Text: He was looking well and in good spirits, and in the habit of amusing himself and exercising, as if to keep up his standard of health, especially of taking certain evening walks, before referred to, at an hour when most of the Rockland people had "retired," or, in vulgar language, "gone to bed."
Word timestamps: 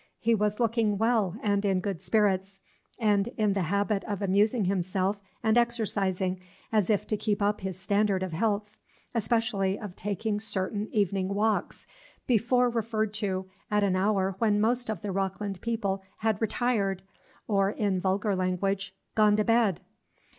He 0.19 0.33
was 0.33 0.59
looking 0.59 0.97
well 0.97 1.35
and 1.43 1.63
in 1.63 1.79
good 1.79 2.01
spirits, 2.01 2.59
and 2.97 3.27
in 3.37 3.53
the 3.53 3.61
habit 3.69 4.03
of 4.05 4.23
amusing 4.23 4.65
himself 4.65 5.19
and 5.43 5.59
exercising, 5.59 6.41
as 6.71 6.89
if 6.89 7.05
to 7.05 7.15
keep 7.15 7.39
up 7.39 7.61
his 7.61 7.77
standard 7.77 8.23
of 8.23 8.33
health, 8.33 8.67
especially 9.13 9.77
of 9.77 9.95
taking 9.95 10.39
certain 10.39 10.87
evening 10.91 11.27
walks, 11.27 11.85
before 12.25 12.67
referred 12.67 13.13
to, 13.13 13.45
at 13.69 13.83
an 13.83 13.95
hour 13.95 14.35
when 14.39 14.59
most 14.59 14.89
of 14.89 15.03
the 15.03 15.11
Rockland 15.11 15.61
people 15.61 16.01
had 16.17 16.41
"retired," 16.41 17.03
or, 17.47 17.69
in 17.69 17.99
vulgar 18.01 18.35
language, 18.35 18.95
"gone 19.13 19.35
to 19.35 19.43
bed." 19.43 19.81